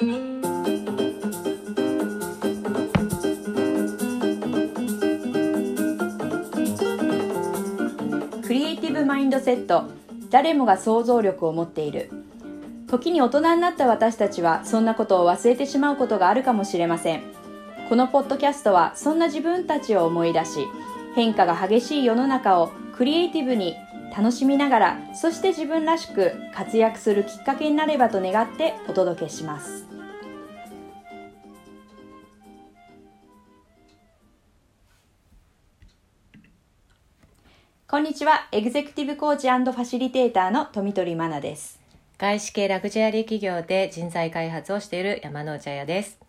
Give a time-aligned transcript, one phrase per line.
[0.00, 0.06] ク
[8.54, 9.90] リエイティブマインドセット。
[10.30, 12.10] 誰もが想像力を持っている。
[12.86, 17.22] 時に大人になった私たちはそんなことを忘れてしまうことがあるかもしれません。
[17.88, 20.68] このポッドキャストはそんな自分たちを思い出し
[21.14, 23.74] 変化が激しい世の中をクリエイティブに
[24.16, 29.87] 楽しみながらそして自分らしく活躍するきっかけになればと願ってお届けします。
[37.90, 41.80] こんにちはエグゼクティブコーチファシリテーターの富取真奈です
[42.18, 46.27] 外資系ラグジュアリー企業で人材開発をしている山之内彩です。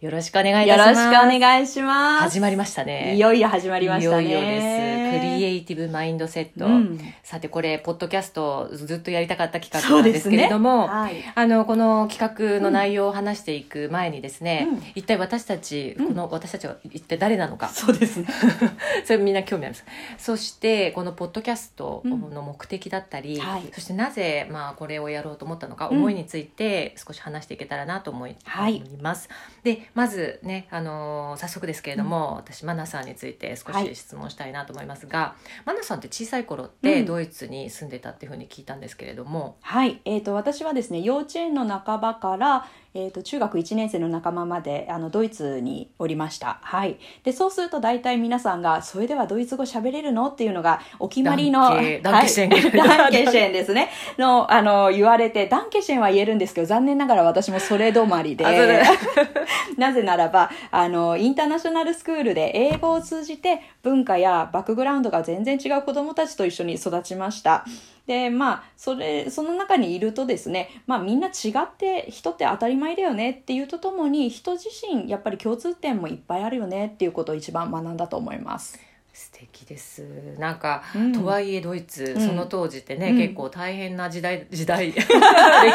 [0.00, 1.00] よろしくお願いいたします。
[1.00, 3.16] よろしくお願いします始まりましたね。
[3.16, 5.18] いよいよ始まりましたねいよいよです。
[5.18, 6.66] クリエイティブマインドセット。
[6.66, 18.28] うんさてこれ、ポッドキャストずっとやりたかった企画なんですすけれども、ねはいあの、この企画の内容を話していく前にですね、うん一体私たち、この私たちは一体誰なのか、そうですね
[19.04, 19.84] それみんな興味あります。
[20.16, 29.28] そして、このポッドキャストの目的だったり、はいそしてなぜ、まあ、これをやろうと思ったのか、うん思いについて少し話していけたらなと思い,、はいます。
[29.64, 33.94] で、まずね、あのー早速ですけれども、私、マナさんについて少はい。
[33.94, 37.06] し質問したいなと思いますが、マナさんって小さい頃ってうん。
[37.06, 51.70] ドイツに住んでたっていうふうに聞いたんですけれども、はい、えー、と私はですね幼稚園の半ばから、えー、と中学1年生の仲間まであのドイツにおりました、はい、でそうすると大体皆さんが「それではドイツ語喋れるの?」っていうのがお決まりの
[52.02, 52.50] ダンケシェン。
[52.50, 52.72] はい。
[52.72, 53.90] ダンケシェンですね。
[54.16, 58.44] のあの言われてダンケシェンは言えるんですけど残念ながら私もそれ止まりで。
[59.76, 67.64] なぜならばあのインターナショナルスクールで英語を通じて文化やバックグラウンドが全然違う子どもたちと一緒に育ちました。
[68.08, 78.80] でまあそれその中にいるとですね、まあ、みんな違って人って当たり前だよねっていうとともに人自身やっぱり共通点もいっぱいあるよねっていうことを一番学んだと思います。
[79.12, 80.36] 素敵です。
[80.38, 81.12] なんか、うん。
[81.12, 82.26] とはいえドイツ、うん。
[82.26, 83.18] その当時ってね、うん。
[83.18, 85.02] 結構大変な時代 時代 歴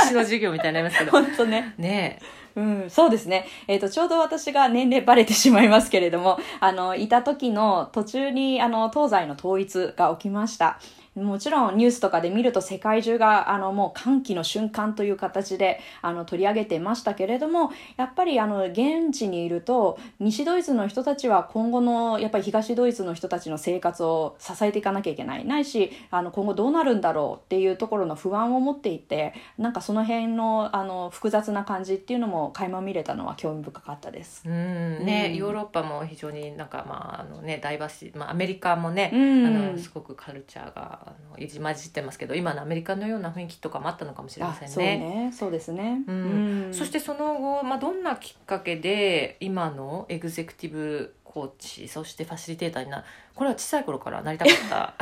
[0.08, 1.12] 史の授業みたいになりますけど。
[1.12, 1.76] 本当ね。
[1.78, 2.20] ね。
[2.56, 3.46] うん、そうですね。
[3.68, 10.80] えっ、と、ちょうど私が年齢バレてしまいますけれども、あの、いた時の途中に、あの、東西の統一が起きました。
[11.16, 25.46] もちろんニュースとかで見ると世界中があのもう歓喜の瞬間という形であの取り上げてましたけれどもやっぱりあの現地にいると西ドイツの人たちは今後のやっぱり東ドイツの人たちの生活を支えていかなきゃいけない。
[25.46, 34.44] ないしあの今後どうなるんだろうっていうところの不安を持っていてなんかその辺のあの複雑な感じっていうのも垣間見れたのは興味深かったです。
[34.46, 35.36] うんね、うん。
[35.36, 39.46] ヨーロッパも非常になんかまああのねダイバーシまあアメリカもね、うん。
[39.46, 44.98] あのすごくカルチャーがあの入り混じってますけど今のアメリカのような雰囲気とかもあったのかもしれませんそうね。
[44.98, 46.04] ねそうですね。
[46.08, 53.04] うんそしてその後、まあ、どんなきっかけで今のエグゼクティブコーチそしてファシリテーターにな
[53.36, 54.94] これは小さい頃からなりたかった。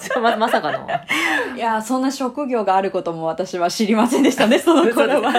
[0.20, 0.88] ままさかの。
[1.56, 5.32] いやそんな職業があることも私は知りませんでしたね その頃は。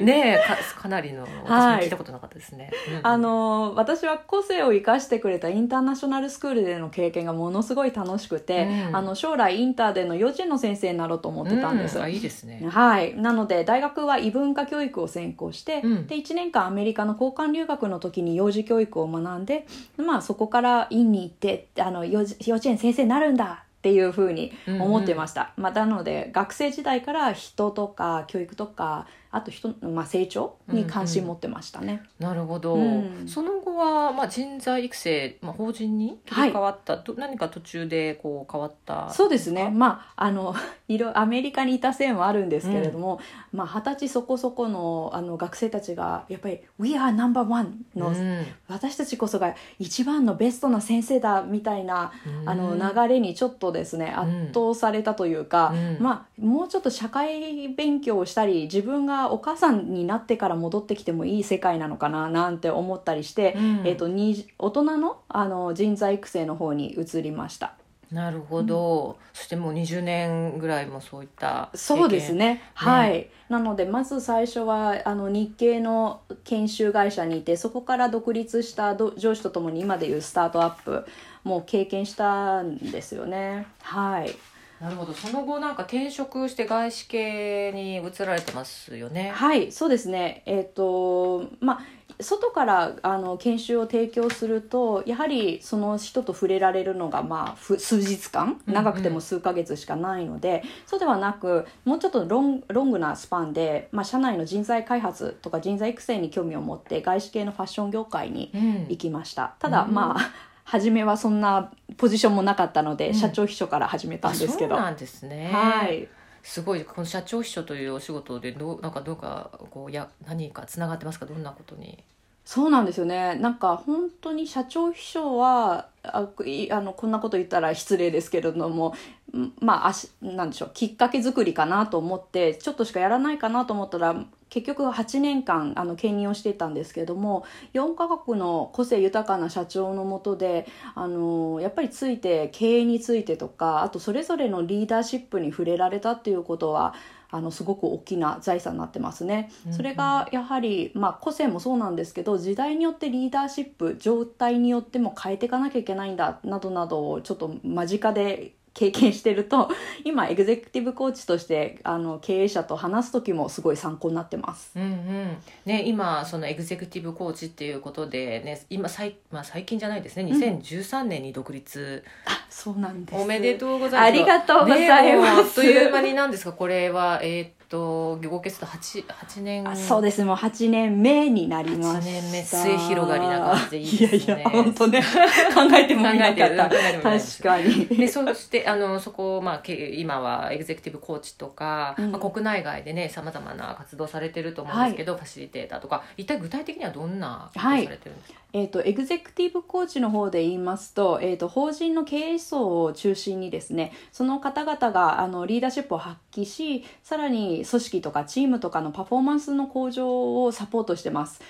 [0.00, 0.40] ね。
[0.42, 2.70] えかかなりの私も聞いたことなかったですね。
[3.00, 3.06] うん。
[3.06, 8.96] あの私は個性を生かしてくれたインターナショナルスクールでの経験がものすごい楽しくて、うん。
[8.96, 11.98] あの将来インターでの幼稚園の先生になろうと思ってたんです。
[11.98, 12.64] うあいいですね。
[12.68, 16.06] はい、なので大学は異文化教育を専攻して、うん。
[16.06, 19.66] で1年間アメリカの交換留学の時に幼児教育を学んで、
[19.96, 32.02] まあ、そこから院に行ってあの幼児幼稚園先生になるんだっていうふうに思ってました、まあ、なので学生時代から人とか教育とかあと人、まあ、成長に関心持ってましたね。
[32.18, 33.28] なるほど、うん。
[33.28, 39.10] その後は、まあ、人材育成、まあ、法人に切り替わった、と何か途中でこう変わった？
[39.12, 39.70] そうですね。
[39.70, 40.54] まあ、あの、
[40.88, 43.20] いろ、アメリカにいたせいもあるんですけれども、
[43.52, 48.46] まあ、二十歳そこそこの、あの、学生たちが、やっぱり、We are number one の、うん。
[48.68, 52.12] 私たちこそが一番のベストな先生だ、みたいな、
[52.46, 52.78] あの、うん。
[52.78, 56.02] 流れにちょっとですね、圧倒されたというか、うん。
[56.02, 63.86] まあ、もうちょっと社会勉強をしたり、自分がお母さんになってから戻ってきてもいい世界なのかな、なんて思ったりして、うん。
[63.86, 67.74] えっ、と、に大人の、あの、人材育成の方に移りました。
[68.10, 72.62] なるほど、そしてもう20年ぐらいもそういった経験そうですね。
[72.72, 73.28] はい。
[73.50, 81.06] なのでまず最初はあの日系の研修会社にいてそこから独立したど上司とともに今でいうスタートアップ
[81.44, 83.66] も経験したんですよね。
[83.82, 84.34] はい
[84.80, 85.12] なるほど。
[85.12, 89.30] その後なんか転職して外資系に移られてますよね。
[89.30, 90.42] はいそうですね。
[90.46, 91.80] えっ、とまあ
[92.20, 108.86] 外からあの研修を提供するとやはりその人と触れられるのが、まあ、ふ数日間うん長くても数ヶ月しかないので、そうではなくもうちょっとロンロングなスパンで、まあ、社内の人材開発とか人材育成に興味を持って外資系のファッション業界にうん。
[108.88, 109.54] 行きました。
[109.58, 109.94] ただ、うん。
[109.94, 113.14] まあ初めはそんなポジションもなかったので、うん。
[113.14, 114.74] 社長秘書から始めたんですけど。
[114.74, 115.50] あそうなんですね。
[115.50, 116.06] はい。
[116.42, 121.26] すごいこの社長秘書というお仕事でどうなんかどうかこうや何かつながってますか？
[121.26, 122.04] どんなことに？
[122.44, 123.34] そうなんですよね。
[123.36, 128.94] なんか本当に社長秘書はあいあのこんなこと言ったら失礼ですけれども
[129.34, 146.94] んまああしなんでしょうきっかけ作りかなと思ってちょっとしかやらないかなと思ったら結局8年間あの兼任をしていたんですけれども4カ国の個性豊かな社長のもとであのやっぱりついて経営についてとかあとそれぞれのリーダーシップに触れられたっていうことは
[147.30, 149.50] あのすごく大きな財産になってますね。
[149.70, 159.68] それがやはり、まあ、個性もそうなんですけど時代によってリーダーシップ状態によっても変えていかなきゃいけないんだなどなどをちょっと間近で経験してると
[160.04, 164.70] 今エグゼクティブコーチとしてあの経営者と話す時もすごい参考になってます。
[164.76, 165.36] うんうん。
[165.64, 170.24] ね、今そのエグゼクティブコーチっていうことで、ね、今最,、まあ、最近じゃないですね。
[170.32, 173.20] 2013年に独立、あそうなんです。
[173.20, 174.10] おめでとうございます。
[174.10, 175.32] ありがとうございます。
[175.34, 176.52] ねあっという間になんですか？
[176.52, 179.68] これはえーっと合計すると 8, 8年。
[179.68, 180.24] あそうです。
[180.24, 181.98] もう8年目になりました。
[182.00, 184.18] 8年目末広がりな感じでいいですね。
[184.18, 185.02] いやいや本当ね。
[185.54, 186.68] 考えてもみなかった。
[186.68, 187.86] 確かに。
[187.86, 192.12] でそしてあのそこ、まあ、け今はエグゼクティブコーチとか、うん。
[192.12, 211.40] まあ、国内外でねさまざまな活動されてると思うんですけど、ファシリテーターとか一体具体的にはどんなことをされてるんですか、えー、とエグゼクティブコーチの方で言いますと,、えー、と法人の経営層を中心にですねその方々があのリーダーシップを発揮しさらに組織とかチームとかのパフォーマンスの向上をサポートしてます。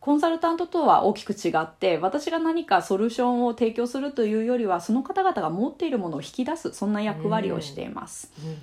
[0.00, 8.30] コンサルタントとは大きく違って私が何かソリューションを提供するというよりはその方々が持っているものを引き出すそんな役割をしています。
[8.42, 8.58] うんうん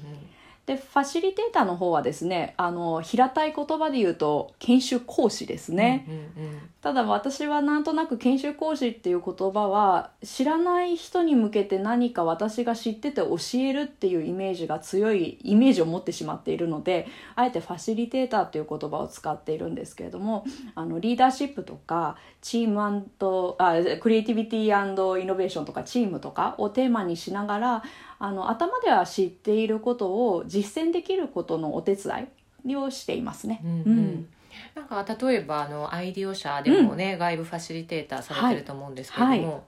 [0.66, 6.06] でファシリテーターの方はですねあの平たい言葉で言うと研修講師ですね。
[6.38, 20.44] うんうんただ私はなんとなく研修講師っていう言葉は知らない人に向けて何か私が知ってて教えるっていうイメージが強いイメージを持ってしまっているのであえてファシリテーターという言葉を使っているんですけれども
[20.74, 27.84] あのリーダーシップとかチームあクリエイティビティイノベーションとかチームとかをテーマにしながら
[28.18, 32.28] あの頭では知っていることを実践できることのお手伝
[32.66, 33.62] いをしていますね。
[33.64, 34.28] うんうん
[34.76, 39.62] なんか例えばあのアイディオ社でもね、外部ファシリテーターされてると思うんですけれども、はい。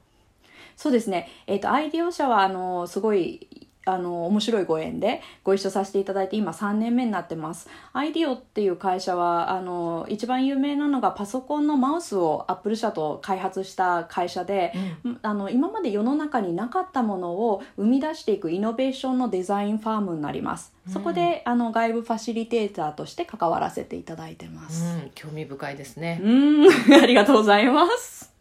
[0.75, 7.67] そうですね、えー、とアイディオ社はあのすごいあの面白いご縁でご一緒させていただいて今3年目になってます。
[7.91, 14.73] アイディオっていう会社はあの一番有名なのがパソコンのマウスをアップル社と開発した会社で、
[15.21, 26.21] あの今まで世の中になかったものを生み出していくイノベーションのデザインファームになります、そこであの外部ファシリテーターとして関わらせていただいてます、うん、興味深いですね。
[26.23, 26.67] うん、
[27.01, 28.33] ありがとうございます。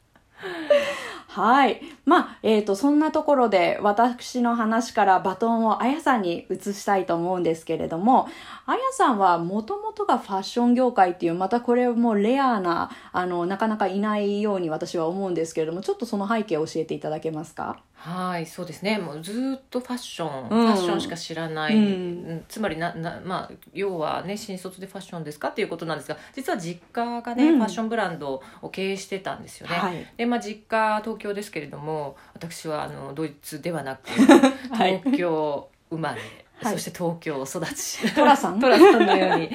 [1.34, 1.81] はい。
[2.05, 8.29] まあ、えっ、と、そんなところで私の話からバトンをあやさんに移したいと思うんですけれども、
[8.67, 17.78] あやさんはもともとがファッション業界っていう、またこれもレアな、あの、なかなかいないように私は思うんですけれども、ちょっとその背景を教えていただけますか？
[18.02, 21.87] はいそうですねもうずっとファッション、うんファッションしか知らない、うんう
[22.35, 29.76] んつまりなな、まあ、要はね新卒でファッションですかっていうことなんですが実は実家がね、うんファッションブランドを経営してたんですよね。
[29.76, 30.04] はい。
[30.16, 34.09] でまあ、実家東京ですけれども私はあのドイツではなく
[34.75, 34.99] はい。
[34.99, 36.21] 東京生まれ、
[36.62, 36.75] はい。
[36.75, 38.59] そして東京育ち トラさん。
[38.61, 39.50] トラさんのように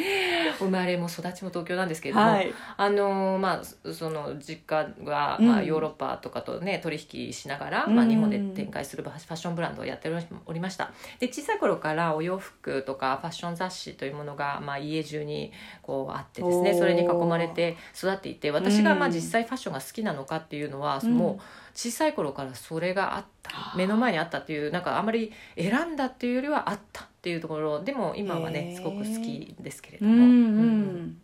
[0.60, 2.54] 生まれも育ちも東京なんですけれども、はい。
[2.78, 5.48] あのまあそその実家が、うん。
[5.48, 7.96] まあ、ヨーロッパとかとね取引しながら、うん。
[7.96, 10.10] まあ、日本で展開するファッションブランドをやって
[10.46, 10.92] おりました。
[11.20, 19.14] で小さい頃からお洋服とかファッション雑誌というものが、まあ、家中にこうあってですねそれに囲まれて育っていて私がまあうん。
[19.14, 21.14] 実際ファッションが好きなのかっていうのは、うん。
[21.14, 21.42] もう
[21.77, 30.25] 小さい頃からそれがあった目の前にあったっていうなんかあまり選んだっていうよりはあったっていうところでも今はねすごく好きですけれうんうども。
[30.25, 31.17] ん。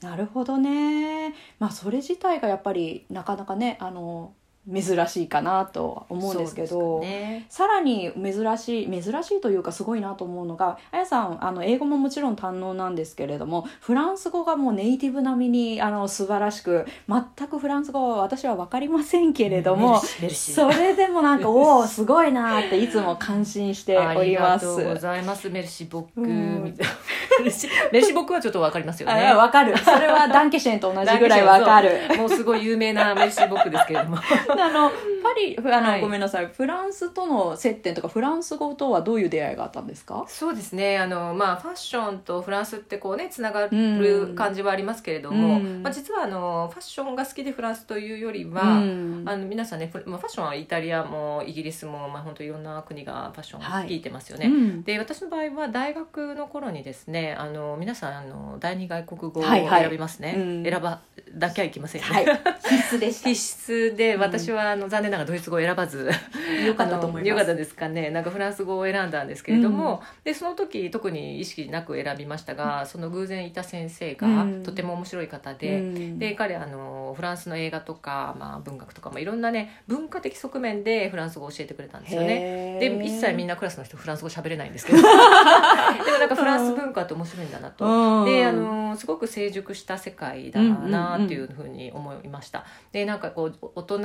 [0.00, 1.34] なるほどね。
[1.58, 4.32] まあそれ自体がやっぱりなかなかねあの
[4.72, 7.46] 珍しいかなとは思うんですけどね。
[7.48, 24.18] さらに珍しい珍しいというかすごいなと思うのがあやさんあの英語ももちろん堪能なんですけれどもフランス語がもうネイティブ並みにあの素晴らしく全くフランス語は私は分かりませんけれども、メルシーそれでもなんか おおすごいなっていつも感心しております。
[24.18, 25.50] ありがとうございます。
[25.50, 26.74] メルシーボックうん。
[27.92, 29.28] メルシボックはちょっとわかりますよね。
[29.28, 29.76] あわかる。
[29.76, 32.00] それはダンケシェンと同じぐらいわかる。
[32.16, 34.18] もうすごい有名なメルシーボックですけれども
[34.62, 36.00] あのパリあの、はい。
[36.00, 36.46] ごめんなさい。
[36.46, 40.24] フランスとの接点とかフランス語とはどういう出会いがあったんですか？
[40.28, 40.98] そうですね。
[40.98, 49.22] あの、まあ、ファッションとフランスってこうねつながうんる感じはありますけれども、うんまあ、実はあのファッションが好きでフランスというよりは、うん。
[49.26, 54.46] あの皆さんね、フまあ、ファッションはイタリアもイギリスも、まあ、本当いろんな国がファッションをはい聞いてますよね。
[54.46, 54.82] うん。
[54.82, 59.82] で私の場合は大学の頃にですねあの皆さんあの第二外国語をはいはい。
[59.82, 60.62] 選びますね、うん。
[60.64, 61.00] 選ば
[61.34, 62.24] なきゃいけませんよね、はい。
[62.62, 63.28] 必須でした。
[63.34, 66.10] 必須で私はあの残念ながらドイツ語を選ばず
[66.66, 67.28] よかったと思います。
[67.30, 68.10] よかったですかね。
[68.10, 74.62] なんかフランス語を選んだんですけれども、でその時特に意識なく選びましたが、その偶然いた先生がうん。
[74.62, 76.18] とても面白い方で、うん。
[76.18, 82.78] で彼あのフランスの映画とか、まあ、文学とか、まあ、いろんなね文化的側面でフランス語を教えてくれたんですよね。
[82.78, 84.98] で一切みんななクラスの人フランス語喋れないんですけど。
[85.00, 87.84] でもなんかフランス文化って面白いんだなと。
[87.86, 88.24] うん。
[88.26, 92.64] であのすごく成熟した世界だなっていうふうに思いました。
[92.92, 93.98] でなんかこう大人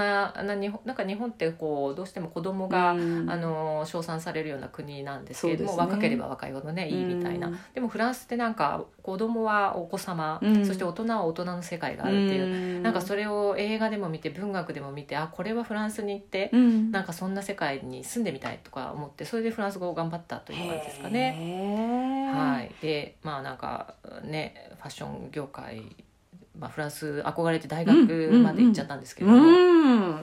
[0.43, 3.29] な日本なんか日本ってこうどうしても子供が、うん。
[3.29, 5.77] あの称賛されるような国なんですけれども、ね。
[5.77, 7.59] 若ければ若いほどねいいみたいな、うん。
[7.73, 10.65] でもフランスってなんか子供はお子様、うん。
[10.65, 12.83] そして大人は大人の世界があるっていう、うん。
[12.83, 16.91] なんかそれを映画でも見て文学でも見てあこれはフランスに行って、うん。
[16.91, 21.31] なんかそんな世界に住んでみたいとか思ってそれでフランス語を頑張ったという感じですかね。
[21.31, 25.95] ねはい、でまあなんかねファッション業界、
[26.59, 27.95] まあ、フランス憧れて大学
[28.43, 29.51] まで行っちゃったんですけれども、う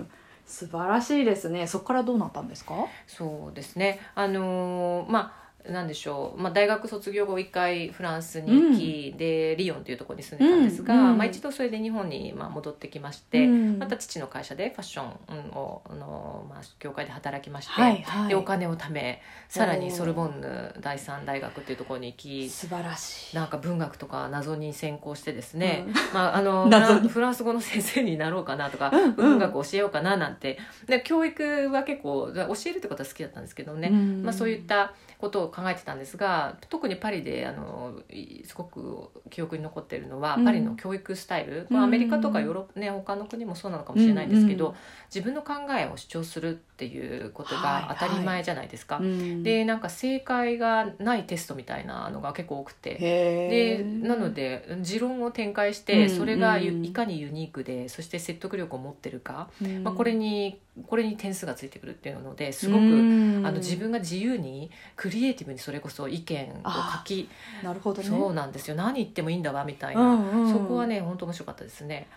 [0.00, 0.08] ん。
[0.44, 1.66] 素晴らしいですね。
[1.66, 2.74] そこからどうなったんですか？
[3.06, 3.98] そうですね。
[4.14, 11.10] あのーまあなんでしょう、まあ、大学卒業後一回フランスに行き、でリヨンというところに住んでたんですが、うん。
[11.10, 13.78] うんまあ、一度それで日本にまあ戻ってきまして、うん。
[13.78, 18.28] また父の会社でファッションをあの、まあ、業界で働きまして、はいはい。
[18.28, 23.36] でお金を貯めさらにソルボンヌ第三大学っていうところに行き素晴らしい。
[23.36, 25.94] なんか文学とか謎に専攻してですね、うん。
[26.14, 26.68] まあ、あの
[27.08, 29.14] フランス語の先生になろうかなとか、うんうん。
[29.14, 30.58] 文学教えようかななんて。
[30.86, 34.22] で教育は結構教えるってことは好きだったんですけどね、うん。
[34.22, 40.44] まあ、そういったことを考えてたんですが特にパリであのいすごく記憶に残っているのは、うん。
[40.44, 44.76] パリの教育スタイル、うんまあ、アメリカとかヨーロッパ、ね、他の国もそうなのかもしれないんですけど、うんうん。
[45.14, 48.98] 自分の考えを主張するっていうことはいが当たり前じゃないですか。
[48.98, 49.42] うん。
[49.42, 52.96] でなんか正解がないテストみたいなのが結構多くて。
[53.00, 59.84] へでーなので持論を展開しうんてそれがいかにユニークでそして説得力を持ってるか、うん。
[59.84, 63.46] まあ、これにこれに点数がついてくるっていうのですごく、うん。
[63.46, 64.70] あの自分が自由に
[65.06, 67.28] クリエイティブにそれこそ意見を書き、
[67.62, 68.08] なるほどね。
[68.08, 68.74] そうなんですよ。
[68.74, 72.08] 何言ってもいいんだわみたいな、うんうんそこはね本当面白かったですね。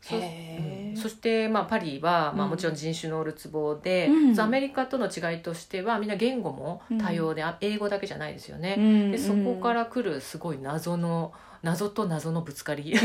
[0.00, 0.96] そ,、うん。
[0.96, 2.50] そして、まあ、パリは、まあ、うん。
[2.50, 4.40] もちろん人種のるつぼで、うん。
[4.40, 8.76] アメリカとの違いとしてはみんな言語も多様で、あ英語だけじゃないですよね。
[8.78, 9.10] うん。
[9.10, 12.92] でそこから来るすごい謎の謎と謎のぶつかり。
[12.94, 13.02] なん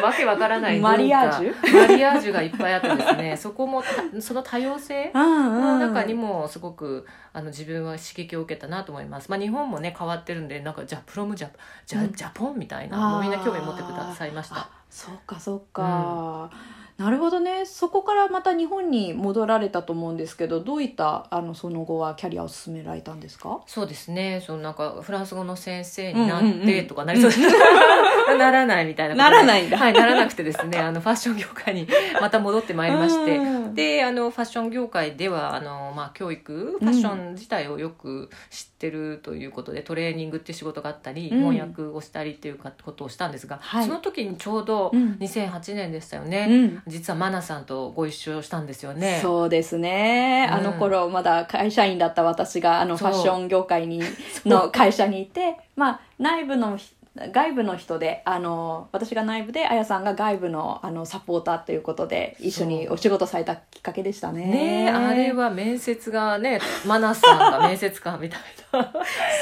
[0.00, 1.80] かわけわからないマリアージュ？
[1.80, 3.36] マリアージュがいっぱいあってですね。
[3.40, 11.48] そこもたその多様性の中にもすごくあの自分は刺激を受けたなと思います、まあ、日本もね変わってるんでなんかじゃあプロムジャ
[11.86, 12.12] ジャ,、うん。
[12.12, 14.56] ジャポンみたいなもうみんな興味持ってくださいました。
[14.56, 16.50] あそうかそうか、
[16.98, 17.64] なるほどね。
[17.66, 23.60] そこからまた日本に戻られたと思うんですけどどういったあのその後はキャリアを進められたんですか？
[23.66, 24.42] そうですね。
[24.46, 26.66] そのなんかフランス語の先生になっうんうんうん。
[26.66, 27.40] てとかなりそうです、
[28.38, 29.78] ならないみたいなならないんだ。
[29.78, 30.78] はいならなくてですね。
[30.78, 31.88] あのファッション業界に
[32.20, 33.36] また戻ってまいりまして。
[33.36, 33.74] うん。
[33.74, 41.38] であのファッション業界ではあの、まあ、教育ファッション自体をよく知ってるということで、トレーニングっていう仕事があったり、うん。
[41.52, 43.86] 翻訳をしたりっていうかことをしたんですが、はい。
[43.86, 45.16] その時にちょうどうん。
[45.20, 49.20] 2008年でしたよね、うん実はマナさんとご一緒したんですよね。
[49.22, 50.54] そうですね、うん。
[50.56, 54.02] あの頃まだ会社員だった私があのファッション業界に
[54.44, 64.46] の会社にいてまあ内部のひ外部の人であの私が内部であやさんが外部のあのサポーターということで一緒にお仕事されたきっかけでしたね。
[64.46, 68.61] ねえあれは面接がねマナさんが面接官みたいな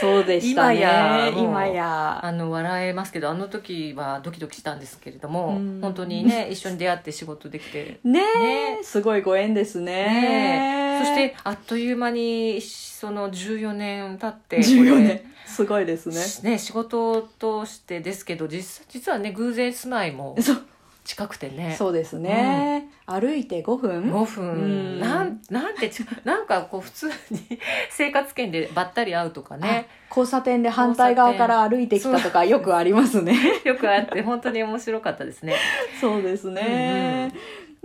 [0.00, 0.76] そうでしたね。
[0.76, 2.24] 今や今や。
[2.24, 5.80] あの笑えますけどあの時はドキドキしたんですけれどもうん。
[5.80, 8.00] 本当にね一緒に出会って仕事できて。
[8.04, 8.78] ねえね。
[8.82, 9.92] すごいご縁ですね。
[9.92, 11.04] ねえ。
[11.04, 14.68] そしてあっという間にその14年経ってこれ。
[14.68, 16.08] 14年すごいです
[16.42, 16.50] ね。
[16.52, 20.62] ね仕事としてですけど実実はね偶然住まいもそう
[21.04, 21.74] 近くてね。
[21.78, 24.02] そうですね、歩いて5分。
[24.12, 25.00] 5分、うん。
[25.00, 27.58] なんなんてちなんかこう普通に
[27.90, 29.86] 生活圏でばったり会うとかね。
[29.88, 33.34] あ交差点で反対側から歩いてきたとかよくありますね。
[33.64, 35.54] よくあって本当に面白かったですね。
[36.00, 37.32] そうですね、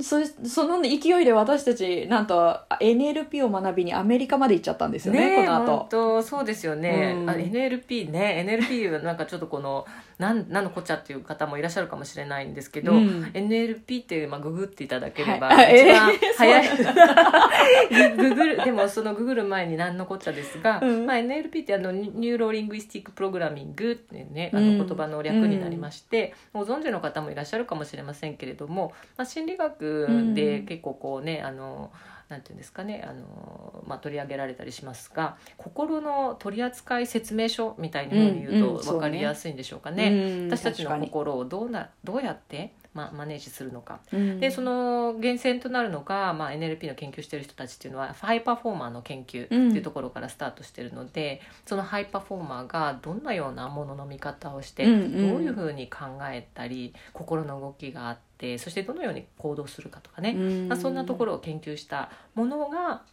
[0.02, 5.78] そその勢いで私たちなんと NLP を学びにアメリカまで行っちゃったんですよねねこの後。
[5.78, 7.30] 本当そうですよね、うん。
[7.30, 8.44] あ NLP ね。
[8.46, 9.86] NLP はなんかちょっとこの
[10.18, 13.24] なんなんのこっちゃっていう方もいらっしゃるかもしれないんですけど、うん。
[13.34, 15.76] NLP ってまあググっていただければ、はい。
[15.76, 18.16] 一番えー早い。
[18.16, 21.06] ググるでもそのググる前に何のこっちゃですが、うん。
[21.06, 24.78] まあ、NLP ってあのニ Neuro Linguistic Programming っていうねあうん。
[24.78, 40.10] の言葉の略になりまして、ご存知の方もいらっしゃるかもしれませんけれども、まあ、心理学で結構こうねあのなんていうんですかねあの、まあ、取り上げられたりしますが心の取扱説明書みたいなふうに言うんううんと分かりやすいんでしょうかね。
[40.10, 40.12] う
[40.44, 44.00] ん私たちの心をどうなどうやって、まあ、マネージするのか。
[44.14, 44.40] うん。
[44.40, 55.30] でその源泉となるのが、まあ、NLP の研究してる人たちっていうのはハイパフォーマーの研究っていうところからスタートしてるので、そのハイパフォーマーがどんなようなものの見方をして、うんうん。
[55.30, 60.68] どういうふうに考えたり心の動きがあってそしてどのように行動するかとかね、うん。
[60.68, 63.04] まあ、そんなところを研究したものが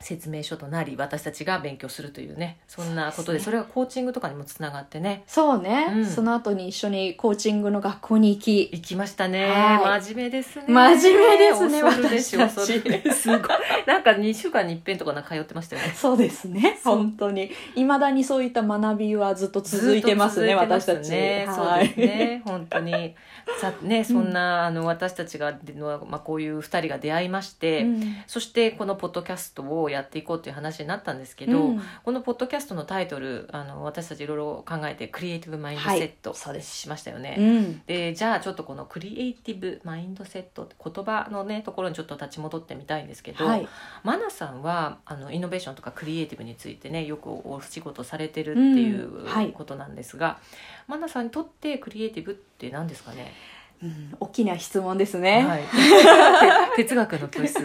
[0.00, 2.58] 説明書となり私たちが勉強するというね。
[2.68, 3.44] そんなことでね。
[3.44, 5.24] それがコーチングとかにもつながってね。
[5.26, 6.06] そうね、うん。
[6.06, 8.68] その後に一緒にコーチングの学校に行き。
[8.70, 10.00] 行きましたね、はい。
[10.02, 10.64] 真面目ですね。
[10.68, 13.12] 真面目ですね恐るべし恐るべし。
[13.14, 13.40] すごい。
[13.86, 15.94] なんか2週間に一遍とか通ってましたよね。
[15.96, 16.78] そうですね。
[16.84, 17.50] 本当に。
[17.74, 21.56] いまだにそういった学びはずっと続いてますねずっと私たち、ねはい。
[21.56, 22.42] そうですね。
[22.44, 23.14] 本当に
[23.60, 28.16] さねそんな、あの私たちがの、まあ、こういう2人が出会いまして、うん。
[28.26, 31.82] そしてこのポッドキャストをやっていこうという話になったんですけど、うん。
[32.04, 37.36] このポッドキャストのタイトルあの私たちいろいろ考えてクリエイティブマインドセットしましたよね。
[37.38, 37.82] うん。
[37.86, 43.68] でじゃあちょっとこのクリエイティブマインドセットって言葉のねところにちょっと立ち戻ってみたいんですけど、はい。
[44.02, 50.38] マナさんはあのイノベーションとかクリエイティブについてねよくお仕事されてるっていうことなんですが、
[50.86, 53.33] マナさんにとってクリエイティブって何ですかね、
[53.82, 55.62] うん大きな質問ですね、はい、
[56.76, 57.58] て哲学の教室。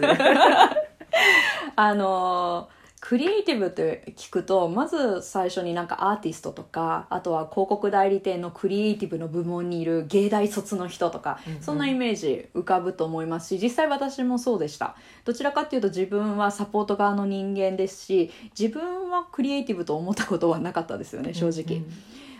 [1.76, 11.62] あのークリエイティブって聞くとまず最初になんかアーティストとかあとは広告代理店のクリエイティブの部門にいる芸大卒の人とか、うんうん。
[11.62, 14.96] そんなイメージ浮かぶと思いますし実際私もそうでした。
[15.24, 21.92] どちらかっていうと自分はサポート側の人間ですし自分はクリエイティブと思ったことはなかったですよね正直、うん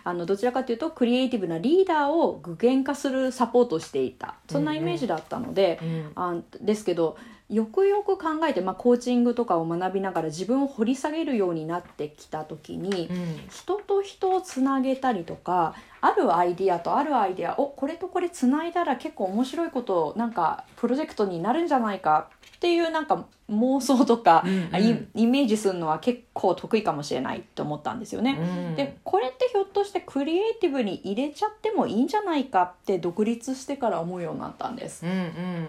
[0.04, 4.35] あのどちらかというとクリエイティブなリーダーを具現化するサポートをしていた。
[4.50, 7.16] そんなイメージだったので、うんあですけど
[7.51, 13.40] よくよく考えて、まあ、コーチングとかを学びながら自分を掘り下げるようになってきた時に、うん。
[13.51, 28.38] 人と人をつなげたりとかあるアイディアとあるアイディアおこれとこれつないだら結構面白いことなんかプロジェクトになるんじゃないかっていうなんか妄想とか、うんうんイイメージするのは結構得意かもしれないと思ったんですよね。
[28.38, 35.07] うんでこれってひょっとしてクリエイティブに入れちゃってもいいんじゃないかって独立してから思うようになったんです。
[35.07, 35.68] うんうん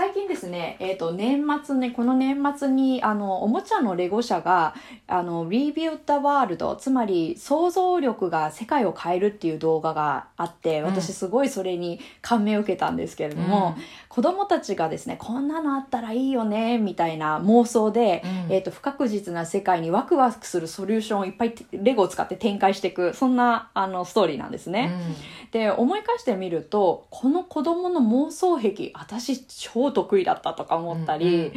[0.00, 4.74] 最近ですね、えー、と年末ねこの年末にあのおもちゃのレゴ社が
[5.06, 13.76] あの Rebuild the World つまり想像力が世界を変えるっていう動画があって私すごいそれに感銘を受けたんですけれども、
[14.08, 18.52] 子供たちがですねこんなのあったらいいよねみたいな妄想で、うん。
[18.52, 24.92] えー、と不確実な世界にワクワクするソリューションをいっぱいレゴを使って展開していくそんなあのストーリーなんですね。
[25.52, 31.52] で思い返してみるとこの子供の妄想癖私超得意だったとか思ったり、うんうん。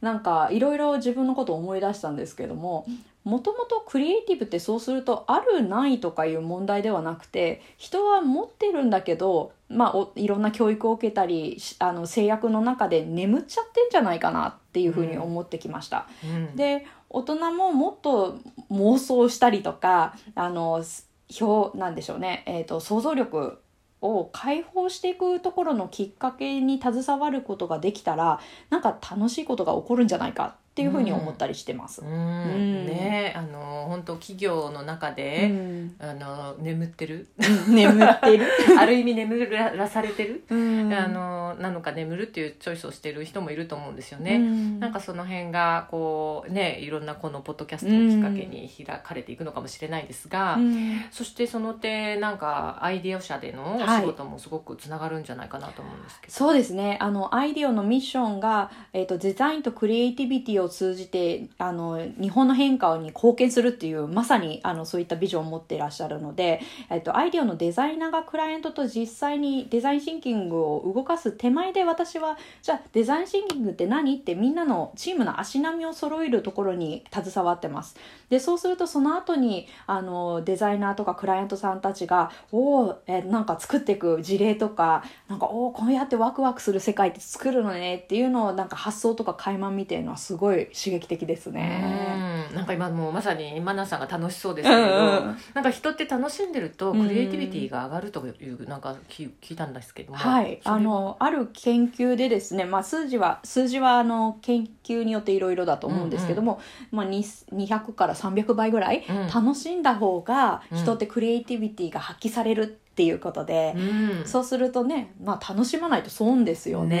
[0.00, 2.86] なんかいろいろ自分のことを思い出したんですけども
[3.24, 16.06] もともとクリエイティブってそうするとあるないとかいう問題ではなくて人は持ってるんだけど、まあ、おいろんな教育を受けたりしあの制約の中で眠っちゃってんじゃないかなっていうふうに思ってきました。
[16.24, 16.56] うん。
[16.56, 18.38] で大人ももっと
[18.70, 21.08] 妄想したりとかあのす
[21.40, 23.58] 表なんでしょうね、えー、と想像力
[24.00, 32.02] を解放していくところのきっかけに携わることができたらなんか楽しいことが起こるんじゃないかっていうふうに思ったりしてます。
[32.02, 32.08] うん。
[32.08, 32.86] ん。
[32.86, 35.94] ねあの本当企業の中うで、ん。
[35.98, 37.28] あの眠ってる。
[37.66, 38.46] 眠ってる、
[38.78, 40.92] ある意味眠らされてる、うん。
[40.92, 44.36] あのなのか眠るっていうチョイスをしてる人もいると思うんですよね。
[44.36, 44.78] うん。
[44.78, 51.00] なんかその辺がこうねいろんなこのポッドキャストをきっかけに開かれていくのかもしれないですが、うん。
[51.10, 54.00] そしてその点なんかアイデア社でのおはい。
[54.02, 56.32] 仕事もすごくつながるんじゃないかなと思うんですけど。
[56.34, 56.98] そうですね。
[57.00, 77.96] あのアイディオのミッションが、えー、とデザインとクリエイティビティをを通じてあの日本の変化に貢献するっていうまさにあのそういったビジョンを持っていらっしゃるので、えっと、アイディアのデザイナーがクライアントと実際にデザインシンキングを動かす手前で私はじゃあデザインシンキングって何ってみんなのチームの足並みを揃えるところに携わってます。
[78.28, 92.46] でそうするとその後にあのデザイナーとかクライアントさんたちがおおなんか作っていく事例とかなんかおおこうやってワクワクする世界って作るのねっていうのをなんか発想とか垣間見てるのはすごい刺激的ですね。
[92.54, 100.60] なんか今もうまさにマナさんが楽しそうですけれど、うんうん、なんか人って楽しんでるとクリエイティビティが上がるというなんか聞いたんですけども、はい。
[100.64, 106.60] あのある研究でですね、まあ、数字は数字はあの研究によっていろいろだと思うんですけども、
[106.92, 116.96] うんうん、まあ、200から300倍ぐらい楽しんだ方が人ってクリエイティビティが発揮されるっていうことで、うん、そうするとね、まあ、楽しまないと損ですよね、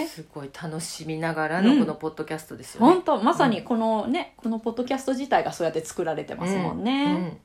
[0.00, 7.40] ね、すごい楽しみながらのこのポッドキャストですよね、本当まさにこのね、このポッドキャスト自体がそうやって作られてますもんね、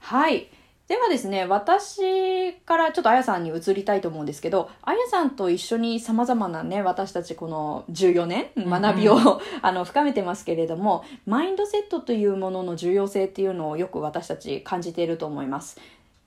[0.00, 0.48] はい。
[0.88, 9.22] ではですね、私からちょっとあやさんに移りたいと思うんですけど、あやさんと一緒に様々なね、私たちこの14年、学びを、うん、
[9.62, 15.80] あの、深めてますけれども、マインドセットというものの重要性っていうのをよく私たち感じていると思います。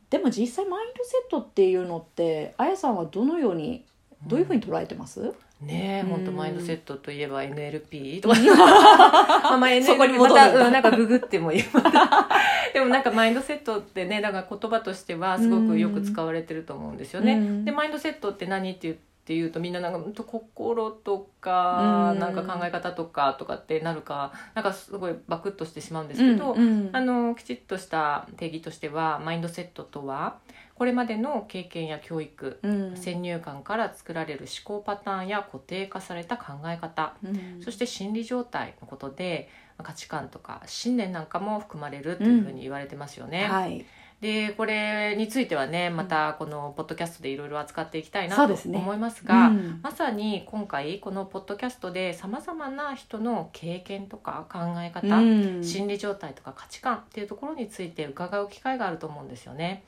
[0.10, 3.86] でも実際マインドセットっていうのって、あやさんはどのように、
[4.28, 5.36] どういうふうに捉えてます、うん。
[5.62, 11.64] ねえ、本当マインドセットといえば NLP とかまあまあ NLP そこにまた、うん、なんかググってもいい
[12.74, 17.64] でもなんかマインドセットってねだから言葉としてはすごくよく使われてると思うんですよね。
[17.64, 26.56] でマインドセットって何って言っていうとみんななんか心とかなんか考え方とかとかってなるかなんかすごいバクッとしてしまうんですけど、
[26.92, 30.38] あのきちっとした定義としてはマインドセットとは
[30.76, 39.50] これまでの経験や教育、うん、先入観から作られる思考パターンや固定化された考え方、うん、そして心理状態のことで
[39.82, 43.48] 価値観とか信念なんかも含まれるというふうに言われてますよね。
[43.50, 43.86] うんはい
[44.26, 55.22] でこれについてはねまたこのポッドキャストでいろいろ扱っていきたいなと思いますが、ねうん、まさに今回このポッドキャストでさまざまな人の経験とか考え方、う
[55.60, 59.84] ん、心理状態とか価値観っていうところについて伺う機会があると思うんですよね。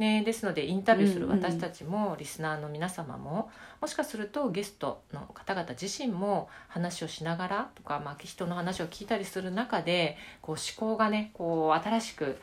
[0.00, 3.50] ね、ですのでインタビューする私たちも、リスナーの皆様も
[3.82, 12.38] もしかするとゲストの方々自身も話をしながらとか、まあ、人の話を聞いたりする中でこう思考がねこう新しく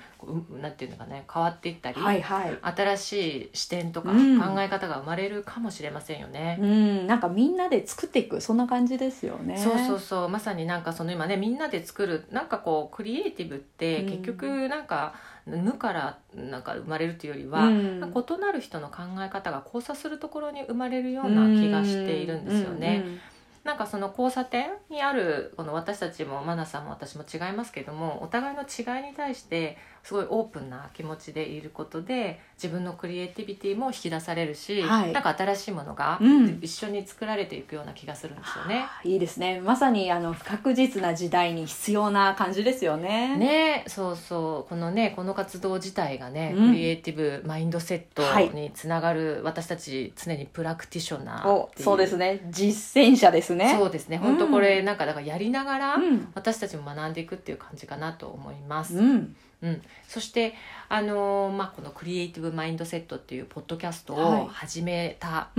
[0.60, 4.15] なんていうのかね変わっていったり、はいはい、新しい視点とか考
[4.62, 6.60] え方が生まれるかもしれませんよね。
[6.62, 9.58] うん、なんかみんなで作っていくそんな感じですよね。
[9.58, 10.30] そうそうそう。
[10.30, 23.03] まさになんかその今ねみんなで作るなんかこうクリエイティブって結局なんか、うん無からなんか生まれるというよりは、うん、異なる人の考え方が交差するところに生まれるような気がしているんですよね。
[23.05, 23.19] うんうん
[23.67, 29.77] なんかその交差点にあるこの私たちもマナさんも私も違いますけどもお互いの違いに対して
[30.08, 36.17] すごいオープンな気持ちでいることで自分のクリエイティビティも引き出されるし、はい、なんか新しいものが
[36.62, 38.86] 一緒に作られていくような気がするんですよね。
[39.04, 39.60] うん、いいですね。
[39.60, 43.36] まさにあの不確実な時代に必要な感じですよね。
[43.36, 44.70] ねそうそう。
[44.70, 48.24] このねこの活動自体がね、うん、クリエイティブマインドセット
[48.56, 52.48] につながる、はい、私たち常にプラクティショナーそうですね。
[52.50, 53.76] 実践者ですね。
[53.78, 54.20] そうですね。
[54.20, 55.98] 本当これ、なんかだからやりながら、
[56.34, 58.98] 私たちも学んでいくっていう感じかなと思います。
[58.98, 60.54] うんうん、そして
[60.88, 65.50] あのー、まあ、この「クリエイティブ・マインドセット」っていうポッドキャストを始めた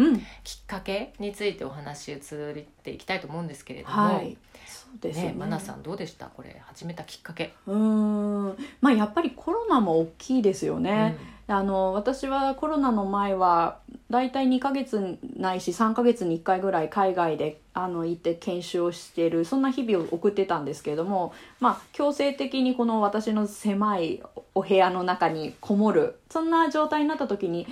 [0.44, 5.28] きっかけについてお話移っていきたいと思うんですけれども、はい、そうですね。
[5.28, 6.26] ねマナさんどうでした？
[6.26, 7.54] これ始めたきっかけ。
[7.66, 8.56] うん。
[8.80, 11.16] まあやっぱりコロナも大きいですよね。
[11.20, 13.78] うんあの私はコロナの前は
[14.10, 24.22] 大体2ヶ月ないし3ヶ月に1回ぐらい海外であの行って研修をしているそんな日々を送ってたんですけれども、まあ、強制的にこの私の狭い
[24.54, 27.66] お部屋の中にこもるそんな状態になった時に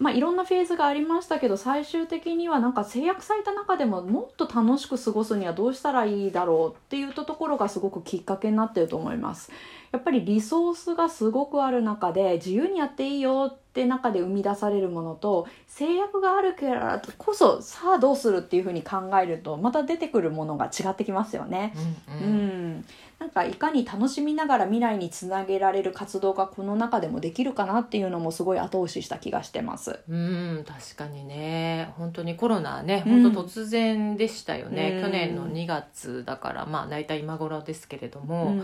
[0.00, 9.52] まあ、いろんなフェーズがありましたけど最終的にはなんか制約された中でももっと楽しく過ごすにはどうしたらいいだろうっていうところがすごくきっかけになってると思います。
[9.92, 21.74] やっぱりリソースがすごくある中で自由にやっていいよって中で生み出されるものと制約があるからこそさあどうするっていうふうに考えるとまた出てくるものが違ってきますよね。
[22.10, 22.36] うん、うんう
[22.68, 22.84] ん
[23.20, 30.00] なんかいかに楽しみながら未来につなげられる活動がこの中でもできるかなっていうのもすごい後押しした気がしてます。
[30.08, 31.92] うん確かにね。
[31.98, 35.02] 本当にコロナねうん本当突然でしたよね、うん。
[35.02, 38.62] 去年の2月だからまあ大体今頃ですけれどうも、ん。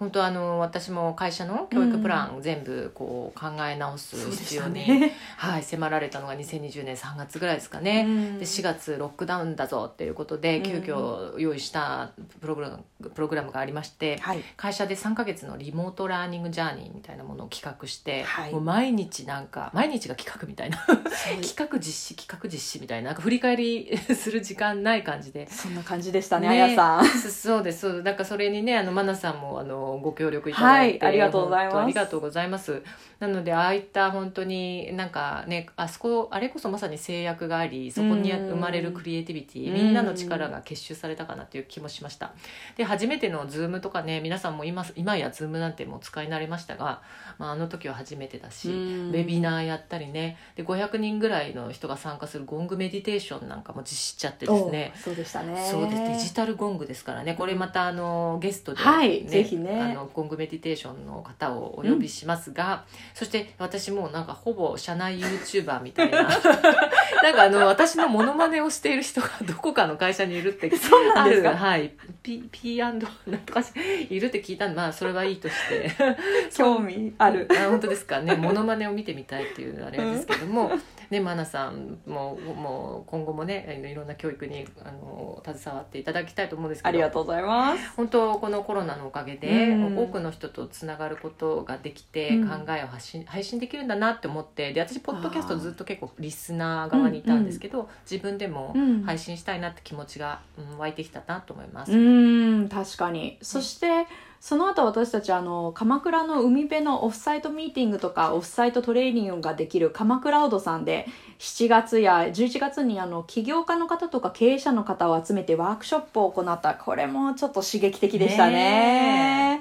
[0.00, 5.12] 本当あの私も会社の教育プラン全部こう考え直す必要に、ね。
[5.36, 8.38] はい、迫られたのが2020年3月ぐらいですかね、うん。
[8.40, 14.42] で4月ロックダウンだぞっていうことで急遽用意したプログラムプログラムがありましてはい。
[14.56, 18.52] 会社で3ヶ月のリモートラーニングジャーニーみたいなものを企画して、はい。
[18.52, 20.78] もう毎日なんか毎日が企画みたいな。
[20.78, 25.48] 企画実施企画実施みたいななんか振り返りする時間ない感じで。
[25.50, 26.62] そんな感じでしたね、ね。
[26.62, 27.06] あやさん。
[27.06, 31.78] そそうですそうなんかそれにねあのマナさんもあのご協力いただいて、はいありがとうございます。
[31.78, 32.82] ありがとうございます。
[33.20, 39.74] なのでああいった本当になんかねあそこあれこそまさに制約がありそこにうん生まれるクリエイティビティうん。
[39.74, 42.32] みんなの力が結集されたかなという気もしました。
[42.76, 47.02] で初めてのズームとかね皆さんも今今やズームなんてもう使い慣れましたが、
[47.38, 48.74] まあ、あの時は初めてだし、うん。
[49.10, 50.36] ウェビナーやったりね。
[50.56, 54.92] で500人ぐらいの人が参加するゴングメディテーションなんかも実施しちゃってですね。
[54.94, 55.68] おそうでしたね。
[55.70, 55.96] そうです。
[55.96, 57.34] デジタルゴングですからね。
[57.34, 59.80] これまたあのゲストで、はいぜひね。
[59.80, 62.84] あのゴングメディテーションの方をお呼びしますが、
[63.14, 66.22] そして私もなんかほぼ社内 YouTuber みたいな
[67.22, 71.50] なんかあの私のモノマネをしている人がどこかの会社にいるってそうなんですか。
[71.50, 71.92] あるはい
[72.24, 73.06] P, P& なんと
[73.52, 73.70] かし
[74.08, 75.90] いるって聞いたんでまあそれはいいとして。
[76.56, 77.46] 興味ある。
[77.50, 78.20] あ本当ですか？
[78.22, 80.72] ねモノマネを見てみたいっていうあれですけども、
[81.10, 86.88] ねマナさんももう今後もねいろんな教育にあの携わっていただきたいと思うんですけど。
[86.88, 87.90] ありがとうございます。
[87.94, 89.98] 本当このコロナのおかげで、うん。
[89.98, 92.48] 多くの人とつながることができて、うん。
[92.48, 99.02] 考えを発信配信できるんだなって思ってで私ポッドキャストずっと結構リスナー側にいたんですけど、自分でもうん。
[99.02, 101.92] 配信したいなって気持ちが、うん湧いてきたなと思います。
[102.14, 103.38] うん確かに。
[103.42, 104.06] そして
[104.44, 111.06] その後私たちあの鎌倉の海辺のオフサイトミーティングとかオフサイトトレーニングができる鎌倉ウドさんで
[111.38, 116.74] 7月や11月にあの起業家の方とか経営者の方を集めてワークショップを行った。
[116.74, 118.52] これもちょっと刺激的でしたね。
[118.52, 119.60] ね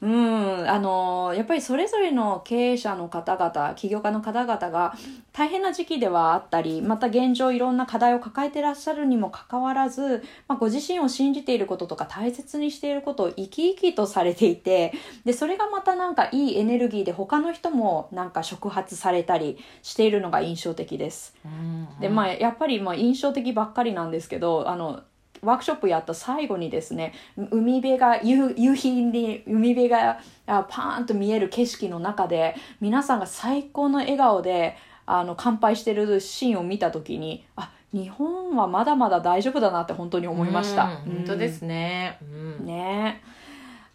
[0.00, 4.94] うん、あのやっぱりそれぞれの経営者の方々起業家の方々が
[5.32, 14.92] 大変な時期ではあったりまた現状いろんな課題を抱えてらっしゃるにもかかわらず、まあ、ご自身を信じていることとか大切にしていることを生き生きとされていて
[15.24, 21.34] でそれがまたなんかいいエネルギーで他の人もなんか触発されたりしているのが印象的です。
[21.44, 25.02] うんでまあやっぱりまあ印象的ばっかりなんですけどあの
[25.42, 27.12] ワークショップやった最後にですね
[27.50, 41.00] 海辺が夕夕日に海辺があパーンと見える景色の中で皆さんが最高の笑顔であの乾杯してるシーンを見た時にあ日本はまだまだ大丈夫だなって本当に思いました。
[41.06, 42.18] うん本当ですね。
[42.22, 42.24] う
[42.62, 43.22] んね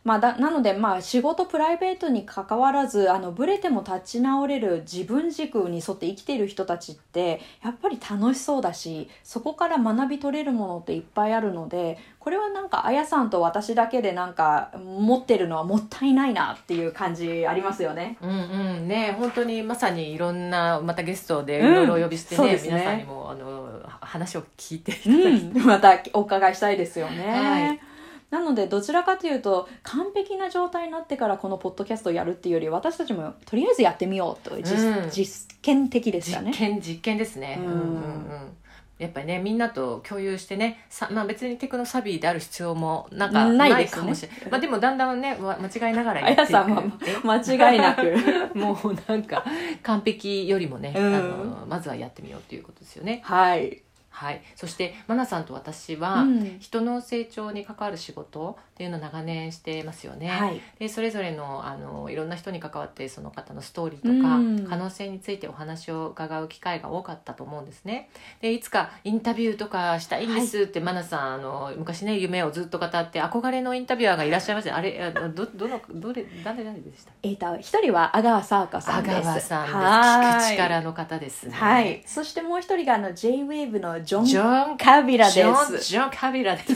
[0.04, 18.18] まあ、だなので、まあ、仕事プライベートに関わらずあのブレても立ち直れる自分軸に沿って生きている人たちってやっぱり楽しそうだしそこから学び取れるものっていっぱいあるのでこれはなんかあやさんと私だけでなんか持ってるのはもったいないなっていう感じありますよね。
[18.22, 18.34] うんう
[18.82, 18.88] ん。
[18.88, 21.74] ね本当にまさにいろんなまたゲストでいうん。
[21.76, 22.72] ろいろお呼びしてね,、そうですね。
[22.72, 23.70] 皆さんにもあの
[24.02, 27.26] 話を聞いていたうだきん、またお伺いしたいですよね。
[27.30, 27.93] はい
[28.34, 35.10] なのでどちらかというと完璧な状態になってからこのポッドキャストをやるっていうより私たちもとりあえずやってみようと実,、うん。
[35.12, 36.50] 実験的でしたね。
[36.50, 37.65] 実験実験ですね、うん。
[37.65, 38.58] うんうんうん。
[38.98, 47.17] やっぱりねみんなと共有してねさ、まあ、別にテクノサビーである必要もなんかなないかもしれない、まあ、でもだんだんねわ間違いながらあやさんはえ？
[47.24, 48.15] 間違いなく。
[48.58, 49.46] もうなんか
[49.84, 51.15] 完璧よりもね、うん。
[51.15, 53.22] あのまずはやってみようということですよね。
[53.24, 53.83] はい、
[54.13, 56.60] はい、そしてマナさんと私は、うん。
[56.60, 60.30] 人の成長に関わる仕事っていうのを長年してますよね。
[60.30, 60.62] はい。
[60.78, 64.67] でそれぞれのあのいろんな人に関わってその方のストーリーとか、うん。
[64.67, 68.10] 可能性についてお話を伺う機会が多かったと思うんですね。
[68.39, 79.15] でいつかインタビューとかしたいんですって、マナさんあの昔ね夢をずっと語って憧れのインタビュアーがいらっしゃいましたあれあどどのどれ誰誰でしたえー、と一人は阿川佐和子さんです。
[79.17, 79.73] 阿川さんです。
[79.76, 80.41] はい。
[80.43, 81.54] 聞く力の方ですね。
[81.54, 85.36] はい、そしてもう一人があの J-WAVE のジョン・ジョンカビラです。
[85.36, 86.76] ジョンジョンカビラです。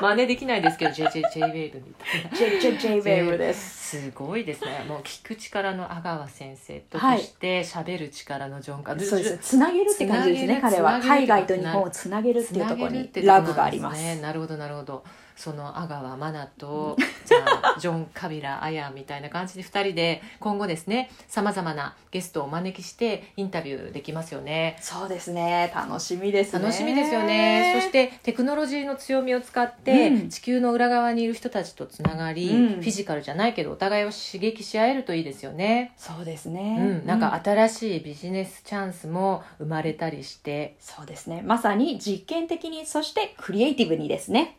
[0.00, 2.36] 真似できないですけど JJJ ウェーブみたいな。
[2.36, 3.98] J- J- J-WAVE です。
[3.98, 4.84] すごいですね。
[4.88, 9.06] もう聞く力の阿川先生と、はいそして喋る力のジョンカビラ。
[9.06, 9.38] そうです。
[9.38, 10.58] つなげるって感じですね。
[10.60, 14.20] 彼は海外と日本をつなげるっていうところにラブがあります。
[14.20, 15.04] なるほどなるほど。
[15.40, 17.38] その阿川真奈とじゃ
[17.74, 24.76] あジョン・カビラ・アヤみたいな感じで2人で今後ですねさまざまなゲストをお招きしてインタビューできますよね。
[24.80, 25.72] そうですね。
[25.74, 26.62] 楽しみですね。
[26.62, 27.80] 楽しみですよね。
[27.80, 30.28] そしてテクノロジーの強みを使って、うん。
[30.28, 32.68] 地球の裏側にいる人たちとつながり、うん。
[32.74, 35.92] フィジカルじゃないけどお互いを刺激し合えるといいですよね。
[35.96, 41.42] そうですね、うん、なんか新しいビジネスチャンスも生まれたりして、そうですね。
[41.44, 44.56] まさに実験的にそしてクリエイティブにですね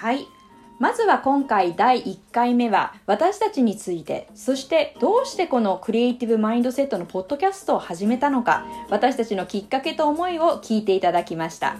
[0.00, 0.26] はい。
[0.78, 11.76] まずは今回第1回目は私たちについてそしてどうしてこのクリエイティブマインドセットのポッドキャストを始めたのか私たちのきっかけと思いを聞いていただきました。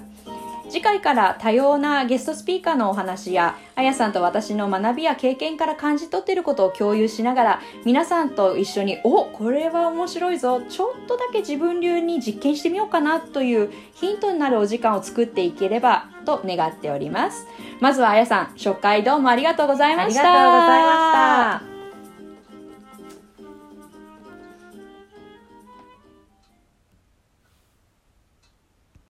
[0.70, 17.46] 次回から多様なゲストスピーカーのお話やあやさんと私の学びや経験から感じ取っていることを共有しながら皆さんと一緒におこれは面白いぞちょっとだけ自分流に実験してみようかなというヒントになるお時間を作っていければと願っております
[17.80, 21.79] まずはあやさん初回どうもありがとうございましたありがとうございました。